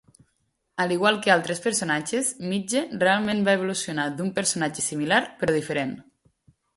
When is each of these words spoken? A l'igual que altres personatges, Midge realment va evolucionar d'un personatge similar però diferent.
A 0.83 0.85
l'igual 0.91 1.17
que 1.25 1.33
altres 1.33 1.59
personatges, 1.65 2.31
Midge 2.53 2.81
realment 3.03 3.43
va 3.49 3.55
evolucionar 3.59 4.07
d'un 4.23 4.31
personatge 4.39 4.87
similar 4.87 5.21
però 5.43 5.55
diferent. 5.59 5.93